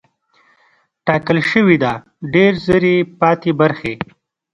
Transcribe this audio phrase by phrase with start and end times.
[1.05, 1.93] ټاکل شوې ده
[2.33, 3.93] ډېر ژر یې پاتې برخې